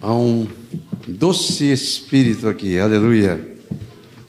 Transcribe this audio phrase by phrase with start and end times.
[0.00, 0.46] Há um
[1.06, 3.56] doce espírito aqui, aleluia.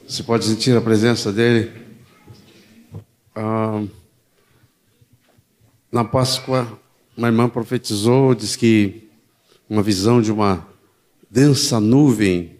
[0.06, 1.72] Você pode sentir a presença dele.
[3.34, 3.82] Ah,
[5.90, 6.80] na Páscoa,
[7.16, 9.08] uma irmã profetizou, diz que
[9.68, 10.66] uma visão de uma
[11.30, 12.56] densa nuvem,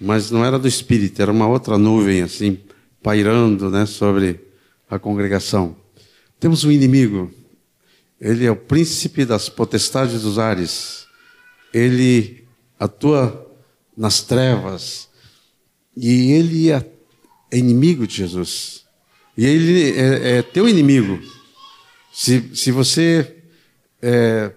[0.00, 2.58] mas não era do espírito, era uma outra nuvem assim,
[3.02, 4.40] pairando, né, sobre
[4.88, 5.76] a congregação.
[6.38, 7.32] Temos um inimigo.
[8.20, 11.07] Ele é o príncipe das potestades dos ares.
[11.78, 12.44] Ele
[12.78, 13.46] atua
[13.96, 15.08] nas trevas.
[15.96, 16.84] E ele é,
[17.52, 18.84] inimigo de Jesus.
[19.36, 21.20] E ele é, é teu inimigo.
[22.12, 23.36] Se, se você
[24.02, 24.52] é,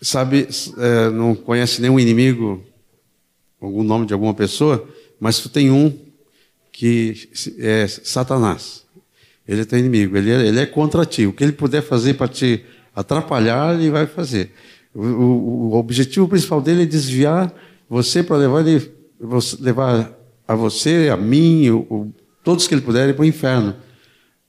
[0.00, 0.48] sabe,
[0.78, 2.64] é, não conhece nenhum inimigo,
[3.60, 5.96] algum nome de alguma pessoa, mas tu tem um
[6.72, 7.28] que
[7.58, 8.84] é Satanás.
[9.46, 11.26] Ele é teu inimigo, ele é, ele é contra ti.
[11.26, 12.64] O que ele puder fazer para te
[12.94, 14.52] atrapalhar, ele vai fazer.
[14.94, 17.52] O, o, o, objetivo principal dele é desviar
[17.88, 18.64] você para levar,
[19.60, 20.12] levar
[20.46, 23.74] a você, a mim, o, todos que ele puder para o inferno.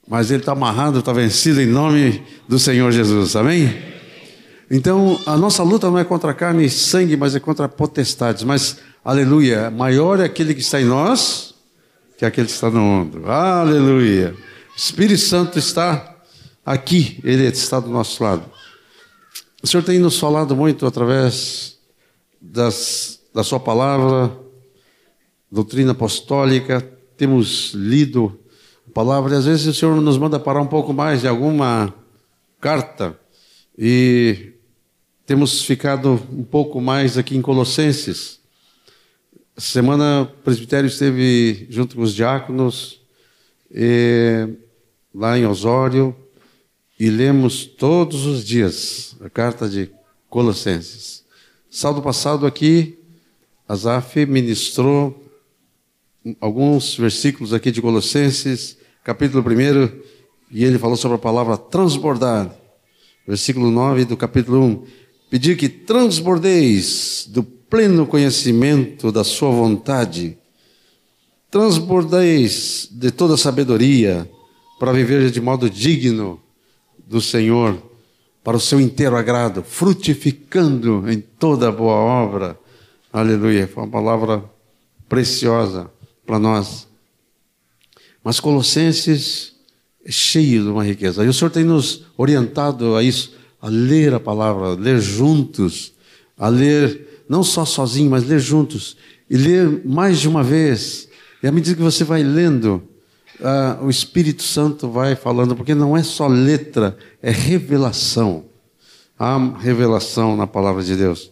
[0.08, 3.36] Mas ele está amarrado, está vencido em nome do Senhor Jesus.
[3.36, 3.72] Amém?
[4.70, 8.42] Então, a nossa luta não é contra carne e sangue, mas é contra potestades.
[8.42, 11.52] Mas, aleluia, maior é aquele que está em nós
[12.22, 13.28] que aquele que está no mundo.
[13.28, 14.32] Aleluia.
[14.76, 16.18] Espírito Santo está
[16.64, 18.44] aqui, ele está do nosso lado.
[19.62, 21.78] O Senhor tem nos falado muito através
[22.40, 24.36] das, da Sua palavra,
[25.48, 26.80] doutrina apostólica,
[27.16, 28.36] temos lido
[28.88, 31.94] a palavra e às vezes o Senhor nos manda parar um pouco mais de alguma
[32.60, 33.16] carta
[33.78, 34.54] e
[35.24, 38.40] temos ficado um pouco mais aqui em Colossenses.
[39.56, 43.00] Semana o presbitério esteve junto com os diáconos
[45.14, 46.16] lá em Osório
[47.02, 49.90] e lemos todos os dias a carta de
[50.30, 51.24] Colossenses.
[51.68, 52.96] Sábado passado aqui,
[53.68, 55.20] Azaf ministrou
[56.40, 60.00] alguns versículos aqui de Colossenses, capítulo 1,
[60.52, 62.54] e ele falou sobre a palavra transbordar.
[63.26, 64.86] Versículo 9 do capítulo 1.
[65.28, 70.38] Pedir que transbordeis do pleno conhecimento da sua vontade,
[71.50, 74.30] transbordeis de toda sabedoria
[74.78, 76.40] para viver de modo digno
[77.06, 77.80] do Senhor,
[78.42, 82.58] para o seu inteiro agrado, frutificando em toda boa obra.
[83.12, 83.68] Aleluia.
[83.68, 84.42] Foi uma palavra
[85.08, 85.90] preciosa
[86.26, 86.88] para nós.
[88.24, 89.52] Mas Colossenses
[90.04, 91.24] é cheio de uma riqueza.
[91.24, 95.92] E o Senhor tem nos orientado a isso, a ler a palavra, a ler juntos,
[96.36, 98.96] a ler não só sozinho, mas ler juntos.
[99.28, 101.08] E ler mais de uma vez.
[101.42, 102.82] E à medida que você vai lendo,
[103.42, 108.44] uh, o Espírito Santo vai falando, porque não é só letra, é revelação.
[109.18, 111.30] Há revelação na palavra de Deus.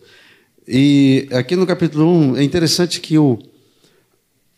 [0.66, 3.38] E aqui no capítulo 1, é interessante que o,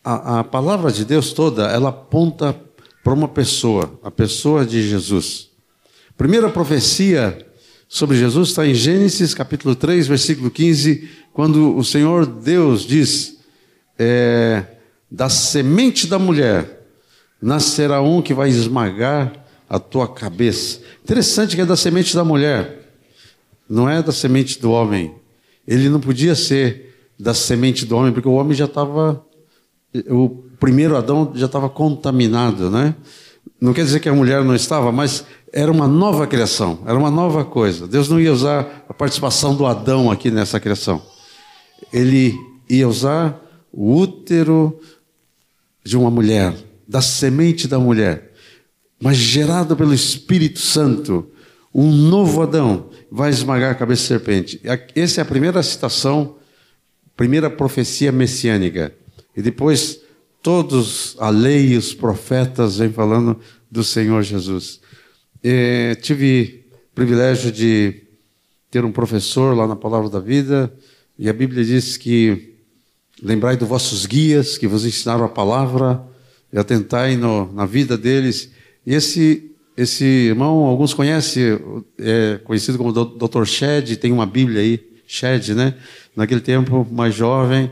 [0.04, 2.58] a, a palavra de Deus toda, ela aponta
[3.04, 5.48] para uma pessoa, a pessoa de Jesus.
[6.16, 7.46] Primeira profecia
[7.88, 13.38] sobre Jesus está em Gênesis capítulo 3, versículo 15, quando o Senhor Deus diz:
[13.98, 14.64] é,
[15.10, 16.81] da semente da mulher
[17.42, 19.32] nascerá um que vai esmagar
[19.68, 20.80] a tua cabeça.
[21.02, 22.88] Interessante que é da semente da mulher,
[23.68, 25.12] não é da semente do homem.
[25.66, 29.24] Ele não podia ser da semente do homem, porque o homem já estava.
[30.08, 30.28] O
[30.60, 32.94] primeiro Adão já estava contaminado, né?
[33.60, 37.10] Não quer dizer que a mulher não estava, mas era uma nova criação, era uma
[37.10, 37.86] nova coisa.
[37.86, 41.02] Deus não ia usar a participação do Adão aqui nessa criação.
[41.92, 42.34] Ele
[42.68, 43.40] ia usar
[43.72, 44.80] o útero
[45.84, 46.54] de uma mulher
[46.86, 48.32] da semente da mulher,
[49.00, 51.30] mas gerado pelo Espírito Santo,
[51.74, 54.60] um novo Adão vai esmagar a cabeça da serpente.
[54.94, 56.36] Essa é a primeira citação,
[57.16, 58.94] primeira profecia messiânica.
[59.36, 60.00] E depois
[60.42, 63.38] todos a lei e os profetas vêm falando
[63.70, 64.80] do Senhor Jesus.
[65.42, 68.02] E tive privilégio de
[68.70, 70.72] ter um professor lá na Palavra da Vida,
[71.18, 72.54] e a Bíblia diz que
[73.22, 76.02] lembrai dos vossos guias que vos ensinaram a palavra
[76.52, 78.50] e atentai no, na vida deles.
[78.86, 81.58] Esse, esse irmão, alguns conhecem,
[81.98, 83.44] é conhecido como Dr.
[83.44, 85.74] Shed, tem uma Bíblia aí, Shed, né?
[86.14, 87.70] Naquele tempo, mais jovem,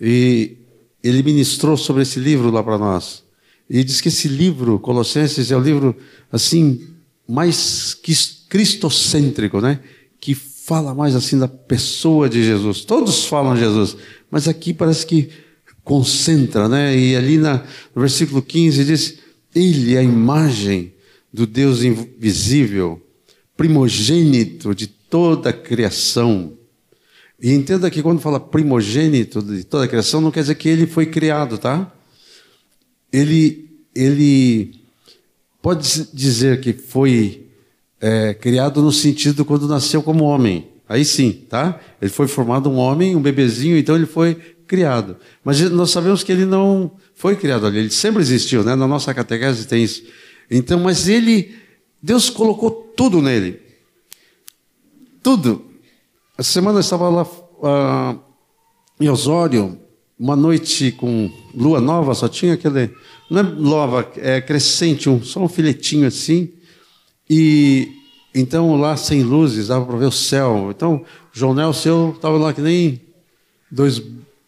[0.00, 0.56] e
[1.02, 3.22] ele ministrou sobre esse livro lá para nós.
[3.68, 5.96] E diz que esse livro, Colossenses, é o livro,
[6.30, 6.88] assim,
[7.28, 7.96] mais
[8.48, 9.80] cristocêntrico, né?
[10.20, 12.84] Que fala mais assim da pessoa de Jesus.
[12.84, 13.96] Todos falam Jesus,
[14.30, 15.28] mas aqui parece que
[15.84, 16.96] concentra, né?
[16.96, 17.58] E ali na,
[17.94, 19.18] no versículo 15 diz:
[19.54, 20.94] Ele é a imagem
[21.32, 23.00] do Deus invisível,
[23.56, 26.54] primogênito de toda a criação.
[27.40, 30.86] E entenda que quando fala primogênito de toda a criação, não quer dizer que ele
[30.86, 31.92] foi criado, tá?
[33.12, 34.80] Ele, ele
[35.60, 37.46] pode dizer que foi
[38.00, 40.68] é, criado no sentido quando nasceu como homem.
[40.88, 41.80] Aí sim, tá?
[42.00, 45.16] Ele foi formado um homem, um bebezinho, então ele foi criado.
[45.44, 48.74] Mas nós sabemos que ele não foi criado ali, ele sempre existiu, né?
[48.74, 50.02] Na nossa catequese tem isso.
[50.50, 51.54] Então, mas ele,
[52.02, 53.60] Deus colocou tudo nele.
[55.22, 55.64] Tudo.
[56.36, 58.20] Essa semana eu estava lá uh,
[59.00, 59.78] em Osório,
[60.18, 62.90] uma noite com lua nova, só tinha aquele.
[63.30, 66.52] Não é nova, é crescente, um, só um filetinho assim.
[67.30, 67.92] E
[68.34, 70.72] então lá sem luzes, dava para ver o céu.
[70.74, 73.00] Então, o jornal seu estava lá que nem
[73.70, 74.02] dois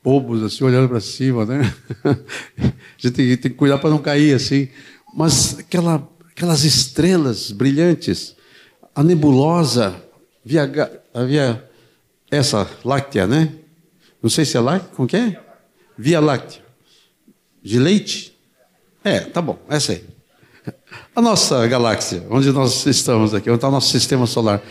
[0.06, 1.74] bobos assim, olhando para cima, né?
[2.06, 2.14] a
[2.96, 4.68] gente tem, tem que cuidar para não cair assim.
[5.12, 8.36] Mas aquela, aquelas estrelas brilhantes,
[8.94, 10.00] a nebulosa,
[10.44, 10.70] via,
[11.12, 11.68] havia
[12.30, 13.52] essa láctea, né?
[14.22, 15.40] Não sei se é láctea, como que é?
[15.98, 16.62] Via Láctea.
[17.60, 18.32] De leite?
[19.02, 20.04] É, tá bom, essa aí.
[21.16, 24.62] A nossa galáxia, onde nós estamos aqui, onde está o nosso sistema solar.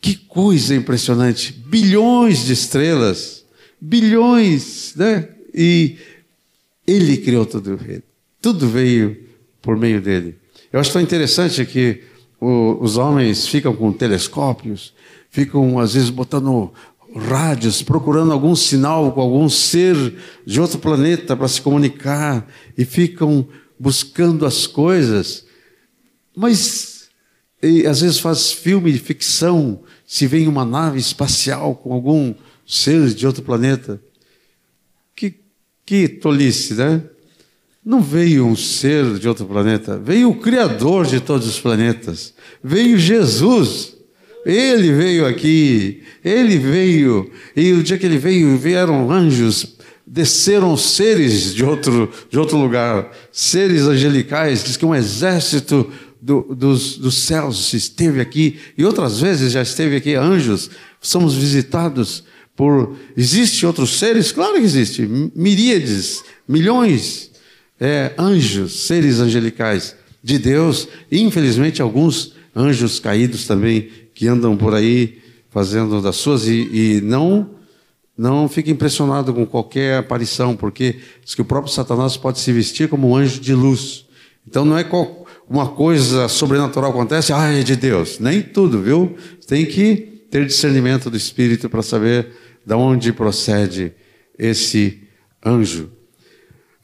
[0.00, 1.52] Que coisa impressionante!
[1.52, 3.43] Bilhões de estrelas,
[3.84, 5.28] bilhões, né?
[5.52, 5.96] E
[6.86, 7.78] ele criou tudo.
[8.40, 9.16] Tudo veio
[9.60, 10.36] por meio dele.
[10.72, 12.02] Eu acho tão interessante que
[12.40, 14.94] o, os homens ficam com telescópios,
[15.30, 16.72] ficam às vezes botando
[17.14, 19.96] rádios, procurando algum sinal com algum ser
[20.46, 23.46] de outro planeta para se comunicar e ficam
[23.78, 25.44] buscando as coisas.
[26.34, 27.08] Mas
[27.62, 32.34] e, às vezes faz filme de ficção, se vem uma nave espacial com algum
[32.66, 34.00] ser de outro planeta.
[35.14, 35.34] Que,
[35.84, 37.02] que tolice, né?
[37.84, 42.32] Não veio um ser de outro planeta, veio o Criador de todos os planetas,
[42.62, 43.92] veio Jesus.
[44.46, 49.76] Ele veio aqui, ele veio, e o dia que ele veio, vieram anjos,
[50.06, 55.90] desceram seres de outro, de outro lugar, seres angelicais, diz que um exército
[56.20, 60.70] do, dos, dos céus esteve aqui, e outras vezes já esteve aqui, anjos,
[61.00, 62.24] somos visitados
[62.56, 62.96] por.
[63.16, 64.32] Existem outros seres?
[64.32, 65.02] Claro que existe,
[65.34, 67.30] miríades, milhões,
[67.80, 74.74] é, anjos, seres angelicais de Deus, e infelizmente alguns anjos caídos também que andam por
[74.74, 75.18] aí
[75.50, 77.50] fazendo das suas e, e não
[78.16, 82.88] não fique impressionado com qualquer aparição, porque diz que o próprio Satanás pode se vestir
[82.88, 84.06] como um anjo de luz.
[84.46, 84.86] Então não é
[85.48, 88.20] uma coisa sobrenatural acontece, ah, é de Deus.
[88.20, 89.16] Nem tudo, viu?
[89.48, 89.96] Tem que
[90.30, 92.28] ter discernimento do Espírito para saber
[92.64, 93.92] de onde procede
[94.38, 95.02] esse
[95.44, 95.90] anjo.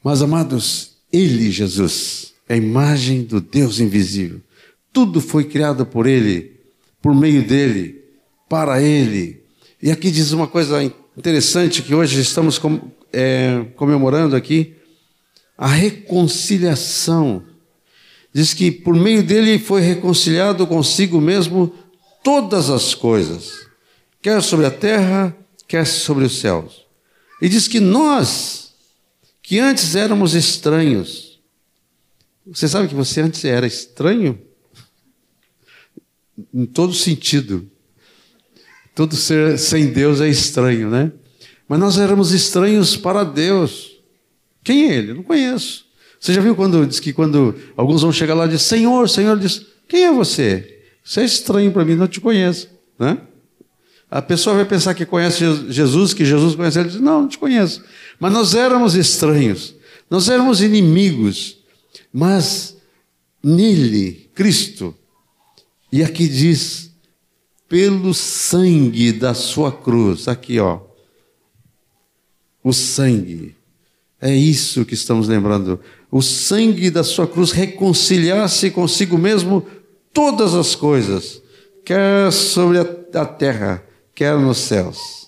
[0.03, 4.41] Mas, amados, Ele, Jesus, é a imagem do Deus invisível.
[4.93, 6.61] Tudo foi criado por Ele
[7.01, 8.03] por meio dele,
[8.47, 9.41] para ele.
[9.81, 10.83] E aqui diz uma coisa
[11.17, 12.79] interessante que hoje estamos com,
[13.11, 14.75] é, comemorando aqui:
[15.57, 17.43] a reconciliação.
[18.33, 21.73] Diz que por meio dele foi reconciliado consigo mesmo
[22.23, 23.67] todas as coisas,
[24.21, 25.35] quer sobre a terra,
[25.71, 26.85] quer sobre os céus.
[27.41, 28.73] E diz que nós,
[29.41, 31.39] que antes éramos estranhos,
[32.45, 34.39] você sabe que você antes era estranho?
[36.53, 37.69] em todo sentido.
[38.95, 41.11] Todo ser sem Deus é estranho, né?
[41.67, 43.91] Mas nós éramos estranhos para Deus.
[44.63, 45.13] Quem é Ele?
[45.13, 45.85] Não conheço.
[46.19, 49.39] Você já viu quando diz que quando alguns vão chegar lá e diz Senhor, Senhor,
[49.39, 50.83] diz quem é você?
[51.03, 52.69] Você é estranho para mim, não te conheço,
[52.99, 53.17] né?
[54.11, 55.39] A pessoa vai pensar que conhece
[55.71, 57.81] Jesus, que Jesus conhece ele, diz não, não te conheço.
[58.19, 59.73] Mas nós éramos estranhos,
[60.09, 61.59] nós éramos inimigos,
[62.11, 62.75] mas
[63.41, 64.93] nele, Cristo,
[65.93, 66.91] e aqui diz,
[67.69, 70.81] pelo sangue da sua cruz, aqui ó,
[72.61, 73.55] o sangue,
[74.19, 75.79] é isso que estamos lembrando,
[76.11, 79.65] o sangue da sua cruz reconciliar-se consigo mesmo
[80.11, 81.41] todas as coisas,
[81.85, 83.85] quer sobre a terra,
[84.21, 85.27] quer nos céus.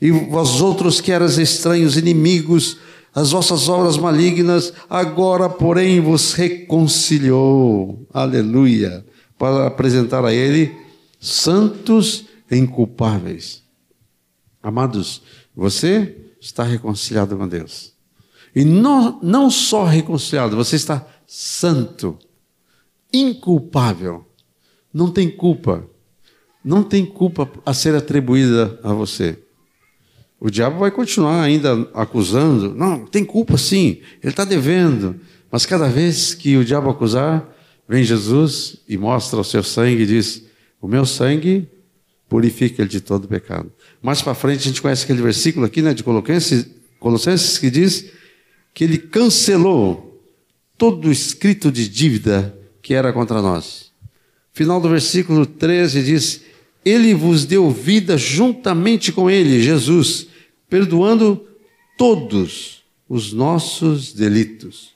[0.00, 2.78] E vós outros que eras estranhos, inimigos,
[3.14, 8.06] as vossas obras malignas, agora, porém, vos reconciliou.
[8.10, 9.04] Aleluia
[9.38, 10.74] para apresentar a Ele
[11.20, 13.62] santos e inculpáveis.
[14.62, 15.20] Amados,
[15.54, 17.92] você está reconciliado com Deus.
[18.56, 22.18] E não, não só reconciliado, você está santo,
[23.12, 24.24] inculpável.
[24.92, 25.86] Não tem culpa.
[26.64, 29.38] Não tem culpa a ser atribuída a você.
[30.38, 32.74] O diabo vai continuar ainda acusando.
[32.74, 35.20] Não, tem culpa sim, ele está devendo.
[35.50, 37.46] Mas cada vez que o diabo acusar,
[37.90, 40.44] Vem Jesus e mostra o seu sangue e diz:
[40.80, 41.66] O meu sangue
[42.28, 43.72] purifica ele de todo pecado.
[44.00, 46.66] Mais para frente a gente conhece aquele versículo aqui, né, de Colossenses,
[47.00, 48.12] Colossenses que diz
[48.72, 50.24] que ele cancelou
[50.78, 53.90] todo o escrito de dívida que era contra nós.
[54.52, 56.42] Final do versículo 13 diz:
[56.84, 60.26] Ele vos deu vida juntamente com ele, Jesus,
[60.68, 61.46] perdoando
[61.98, 64.90] todos os nossos delitos.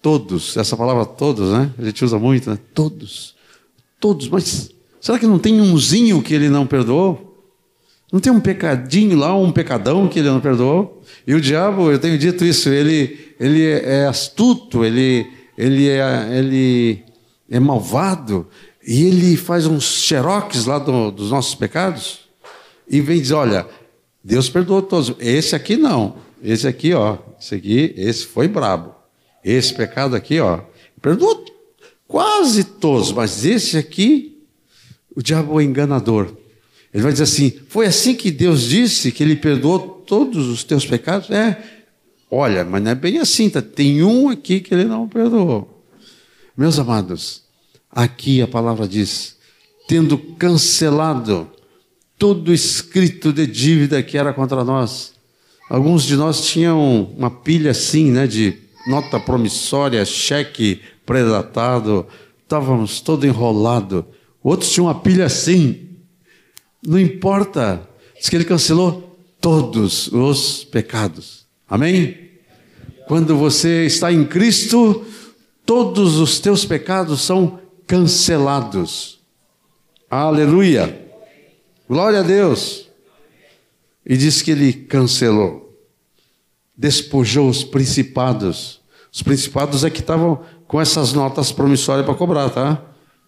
[0.00, 1.72] Todos, essa palavra todos, né?
[1.78, 2.58] A gente usa muito, né?
[2.74, 3.36] Todos.
[4.00, 7.28] Todos, mas será que não tem umzinho que ele não perdoou?
[8.10, 11.02] Não tem um pecadinho lá, um pecadão que ele não perdoou?
[11.26, 17.04] E o diabo, eu tenho dito isso, ele, ele é astuto, ele, ele, é, ele
[17.50, 18.46] é malvado,
[18.90, 22.20] e ele faz uns xerox lá do, dos nossos pecados,
[22.88, 23.66] e vem dizer: olha,
[24.24, 28.94] Deus perdoou todos, esse aqui não, esse aqui, ó, esse aqui, esse foi brabo,
[29.44, 30.60] esse pecado aqui, ó,
[31.02, 31.44] perdoou
[32.06, 34.40] quase todos, mas esse aqui,
[35.14, 36.34] o diabo é enganador.
[36.92, 40.86] Ele vai dizer assim: foi assim que Deus disse que Ele perdoou todos os teus
[40.86, 41.30] pecados?
[41.30, 41.62] É.
[42.30, 43.60] Olha, mas não é bem assim, tá?
[43.60, 45.84] tem um aqui que Ele não perdoou.
[46.56, 47.47] Meus amados,
[47.90, 49.36] aqui a palavra diz:
[49.88, 51.50] tendo cancelado
[52.18, 55.12] todo escrito de dívida que era contra nós.
[55.70, 62.06] Alguns de nós tinham uma pilha assim, né, de nota promissória, cheque predatado,
[62.42, 64.04] estávamos todo enrolado.
[64.42, 65.88] Outros tinham uma pilha assim,
[66.84, 67.86] não importa.
[68.18, 71.46] Diz que ele cancelou todos os pecados.
[71.68, 72.28] Amém?
[73.06, 75.04] Quando você está em Cristo,
[75.64, 79.18] todos os teus pecados são cancelados.
[80.10, 81.06] Aleluia.
[81.88, 82.86] Glória a Deus.
[84.04, 85.74] E diz que ele cancelou,
[86.76, 88.80] despojou os principados.
[89.12, 92.82] Os principados é que estavam com essas notas promissórias para cobrar, tá?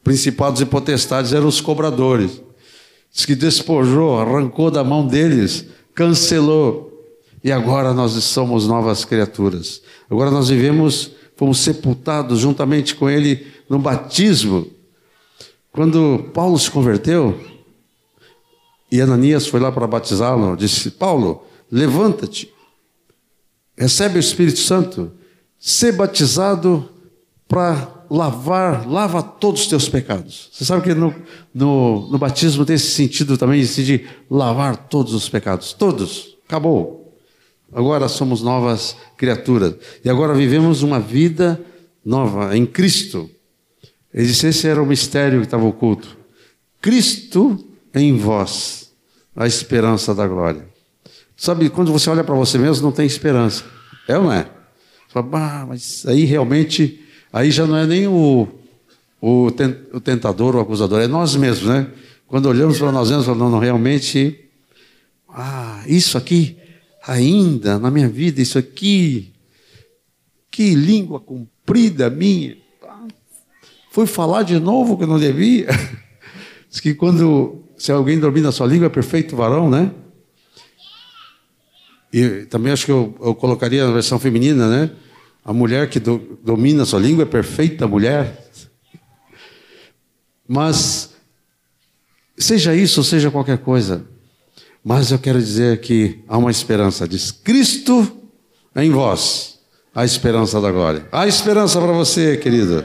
[0.04, 2.42] Principados e potestades eram os cobradores.
[3.12, 6.88] Diz que despojou, arrancou da mão deles, cancelou.
[7.42, 9.82] E agora nós somos novas criaturas.
[10.10, 14.66] Agora nós vivemos, fomos sepultados juntamente com Ele no batismo.
[15.72, 17.38] Quando Paulo se converteu,
[18.90, 22.52] e Ananias foi lá para batizá-lo, disse: Paulo, levanta-te,
[23.78, 25.12] recebe o Espírito Santo,
[25.56, 26.88] ser batizado
[27.46, 30.50] para lavar, lava todos os teus pecados.
[30.52, 31.14] Você sabe que no,
[31.54, 35.72] no, no batismo tem esse sentido também de lavar todos os pecados.
[35.72, 36.36] Todos.
[36.48, 37.16] Acabou.
[37.72, 39.76] Agora somos novas criaturas.
[40.04, 41.60] E agora vivemos uma vida
[42.04, 43.30] nova em Cristo.
[44.12, 46.16] Esse era o mistério que estava oculto.
[46.80, 48.92] Cristo em vós,
[49.36, 50.68] a esperança da glória.
[51.36, 53.64] Sabe, quando você olha para você mesmo, não tem esperança.
[54.08, 54.44] É ou não é?
[55.08, 57.00] Você fala, mas aí realmente
[57.32, 58.48] Aí já não é nem o,
[59.20, 59.50] o,
[60.02, 61.88] tentador, o acusador, é nós mesmos, né?
[62.26, 64.46] Quando olhamos para nós mesmos, falando, não, realmente,
[65.28, 66.56] ah, isso aqui,
[67.06, 69.32] ainda na minha vida, isso aqui,
[70.50, 72.56] que língua comprida minha.
[73.90, 75.66] Fui falar de novo que não devia.
[76.70, 79.90] Diz que quando, se alguém dormir na sua língua, é perfeito varão, né?
[82.12, 84.90] E também acho que eu, eu colocaria a versão feminina, né?
[85.44, 88.48] A mulher que do, domina a sua língua é perfeita mulher.
[90.46, 91.10] Mas,
[92.36, 94.04] seja isso seja qualquer coisa,
[94.84, 97.08] mas eu quero dizer que há uma esperança.
[97.08, 98.20] Diz: Cristo
[98.74, 99.58] em vós,
[99.94, 101.06] a esperança da glória.
[101.10, 102.84] Há esperança para você, querido.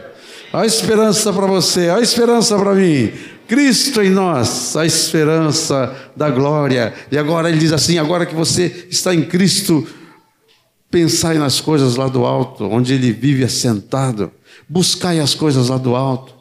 [0.55, 3.11] Há esperança para você, há esperança para mim.
[3.47, 6.93] Cristo em nós, a esperança da glória.
[7.11, 9.85] E agora ele diz assim: agora que você está em Cristo,
[10.95, 14.31] Pensai nas coisas lá do alto, onde ele vive assentado.
[14.69, 16.33] Buscai as coisas lá do alto.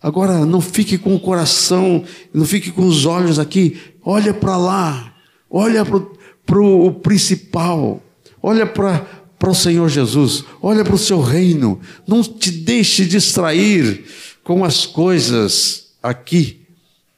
[0.00, 3.80] Agora não fique com o coração, não fique com os olhos aqui.
[4.04, 5.12] Olha para lá.
[5.50, 8.00] Olha para o principal.
[8.40, 9.04] Olha para
[9.38, 14.04] para o Senhor Jesus, olha para o seu reino, não te deixe distrair
[14.42, 16.66] com as coisas aqui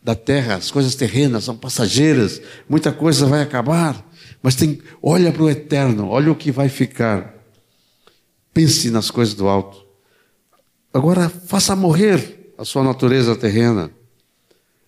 [0.03, 4.05] da terra, as coisas terrenas são passageiras, muita coisa vai acabar.
[4.43, 7.35] Mas tem, olha para o eterno, olha o que vai ficar.
[8.55, 9.85] Pense nas coisas do alto.
[10.93, 13.91] Agora, faça morrer a sua natureza terrena.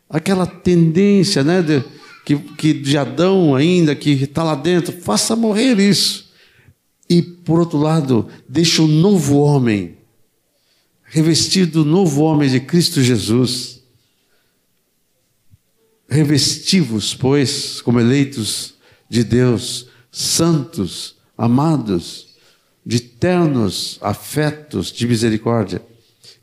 [0.08, 1.84] Aquela tendência né, de,
[2.24, 6.29] que, que de Adão ainda, que está lá dentro, faça morrer isso.
[7.10, 9.96] E, por outro lado, deixa o novo homem,
[11.02, 13.82] revestido novo homem de Cristo Jesus.
[16.08, 18.74] Revestivos, pois, como eleitos
[19.08, 22.28] de Deus, santos, amados,
[22.86, 25.82] de ternos afetos de misericórdia.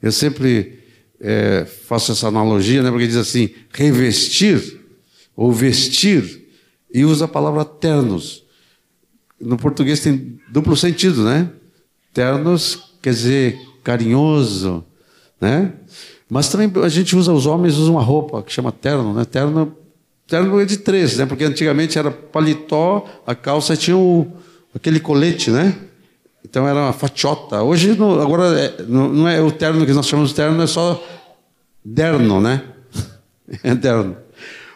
[0.02, 0.84] Eu sempre
[1.18, 4.82] é, faço essa analogia, né, porque diz assim, revestir
[5.34, 6.46] ou vestir,
[6.94, 8.47] e usa a palavra ternos.
[9.40, 11.50] No português tem duplo sentido, né?
[12.14, 14.84] Ternos quer dizer carinhoso,
[15.40, 15.74] né?
[16.30, 19.24] Mas também a gente usa, os homens usam uma roupa que chama terno, né?
[19.24, 19.74] Terno,
[20.28, 21.26] terno é de três, né?
[21.26, 24.28] Porque antigamente era paletó, a calça tinha o,
[24.76, 25.76] aquele colete, né?
[26.44, 27.62] Então era uma fatiota.
[27.62, 31.02] Hoje, agora, é, não, não, é o terno que nós chamamos de terno, é só
[31.84, 32.64] derno, né?
[33.64, 34.18] É derno.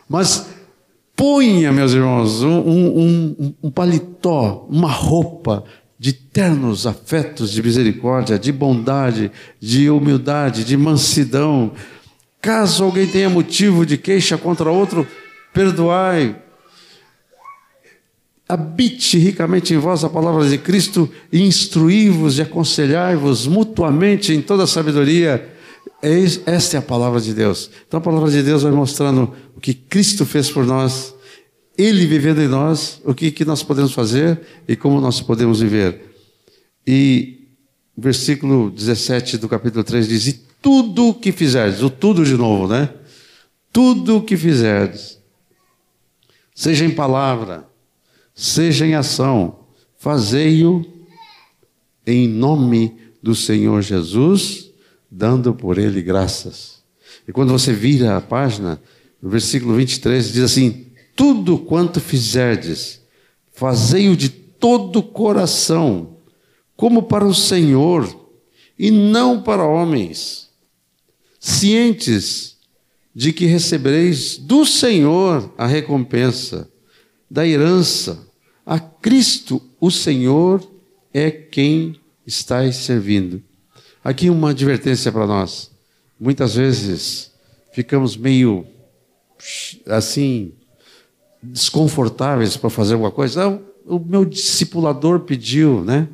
[0.08, 0.48] Mas
[1.22, 5.64] ponha, meus irmãos, um, um, um paletó, uma roupa
[6.00, 11.74] de ternos afetos de misericórdia, de bondade, de humildade, de mansidão.
[12.42, 15.08] Caso alguém tenha motivo de queixa contra outro,
[15.54, 16.36] perdoai.
[18.50, 24.68] Habite ricamente em vós a palavra de Cristo, instruí-vos e aconselhai-vos mutuamente em toda a
[26.02, 26.44] sabedoria.
[26.46, 27.70] Esta é a palavra de Deus.
[27.88, 31.14] Então a palavra de Deus vai mostrando o que Cristo fez por nós
[31.78, 36.14] ele vivendo em nós, o que, que nós podemos fazer e como nós podemos viver.
[36.86, 37.48] E
[37.96, 42.68] o versículo 17 do capítulo 3 diz: E tudo que fizerdes, o tudo de novo,
[42.68, 42.90] né?
[43.72, 45.18] Tudo que fizerdes,
[46.54, 47.68] seja em palavra,
[48.36, 49.60] seja em ação,
[49.98, 50.86] fazei-o
[52.06, 54.71] em nome do Senhor Jesus,
[55.12, 56.82] dando por ele graças.
[57.28, 58.82] E quando você vira a página,
[59.22, 63.02] no versículo 23 diz assim: tudo quanto fizerdes,
[63.52, 66.18] fazei-o de todo o coração,
[66.76, 68.30] como para o Senhor
[68.80, 70.50] e não para homens,
[71.40, 72.58] cientes
[73.14, 76.72] de que recebereis do Senhor a recompensa
[77.30, 78.28] da herança.
[78.66, 80.66] A Cristo, o Senhor,
[81.14, 83.44] é quem estáis servindo.
[84.04, 85.70] Aqui uma advertência para nós.
[86.20, 87.32] Muitas vezes
[87.72, 88.66] ficamos meio
[89.88, 90.54] assim
[91.42, 93.48] desconfortáveis para fazer alguma coisa.
[93.48, 96.08] Ah, o meu discipulador pediu, né?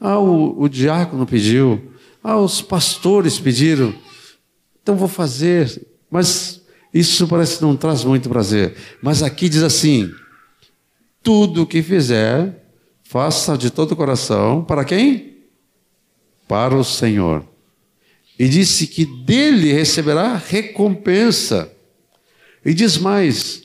[0.00, 1.92] Ah, o, o diácono pediu.
[2.22, 3.94] Ah, os pastores pediram.
[4.82, 5.86] Então vou fazer.
[6.10, 8.76] Mas isso parece que não traz muito prazer.
[9.02, 10.12] Mas aqui diz assim:
[11.22, 12.64] tudo o que fizer,
[13.02, 14.62] faça de todo o coração.
[14.62, 15.33] Para quem?
[16.46, 17.44] Para o Senhor.
[18.38, 21.70] E disse que dele receberá recompensa.
[22.64, 23.62] E diz mais: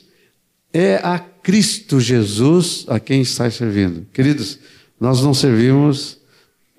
[0.72, 4.06] é a Cristo Jesus a quem está servindo.
[4.12, 4.58] Queridos,
[4.98, 6.18] nós não servimos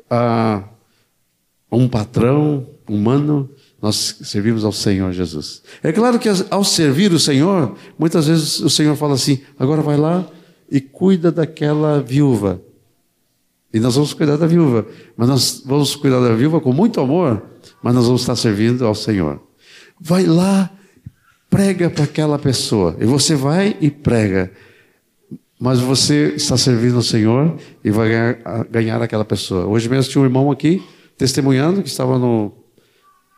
[0.10, 0.64] a
[1.72, 3.50] um patrão humano,
[3.82, 5.64] nós servimos ao Senhor Jesus.
[5.82, 9.98] É claro que ao servir o Senhor, muitas vezes o Senhor fala assim: agora vai
[9.98, 10.28] lá
[10.70, 12.62] e cuida daquela viúva.
[13.74, 17.42] E nós vamos cuidar da viúva, mas nós vamos cuidar da viúva com muito amor,
[17.82, 19.42] mas nós vamos estar servindo ao Senhor.
[20.00, 20.70] Vai lá
[21.52, 22.96] prega para aquela pessoa.
[22.98, 24.50] E você vai e prega.
[25.60, 29.66] Mas você está servindo ao Senhor e vai ganhar, ganhar aquela pessoa.
[29.66, 30.82] Hoje mesmo tinha um irmão aqui
[31.18, 32.54] testemunhando que estava no,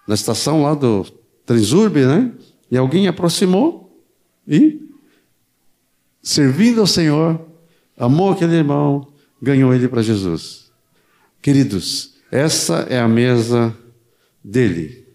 [0.08, 1.04] na estação lá do
[1.46, 2.32] Transurb, né?
[2.72, 3.91] E alguém aproximou
[4.48, 4.80] e,
[6.22, 7.41] servindo ao Senhor,
[7.98, 9.08] amou aquele irmão,
[9.43, 10.71] ganhou ele para Jesus.
[11.41, 13.75] Queridos, essa é a mesa
[14.41, 15.06] dele.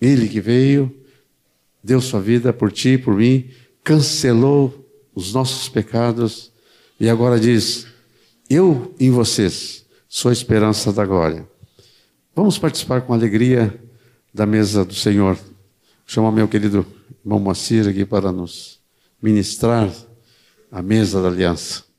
[0.00, 0.90] Ele que veio
[1.82, 3.50] deu sua vida por ti, por mim,
[3.84, 6.50] cancelou os nossos pecados
[6.98, 7.86] e agora diz:
[8.48, 11.46] Eu em vocês sou a esperança da glória.
[12.34, 13.78] Vamos participar com alegria
[14.32, 15.38] da mesa do Senhor.
[16.06, 16.86] Chama meu querido
[17.22, 18.80] irmão Moacir aqui para nos
[19.22, 19.92] ministrar
[20.72, 21.93] a mesa da aliança.